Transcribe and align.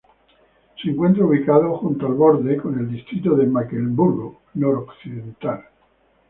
Se 0.81 0.89
encuentra 0.89 1.25
ubicado 1.27 1.77
junto 1.77 2.07
al 2.07 2.15
borde 2.15 2.57
con 2.57 2.75
el 2.79 2.89
distrito 2.89 3.35
de 3.35 3.45
Mecklemburgo 3.45 4.41
Noroccidental. 4.55 5.63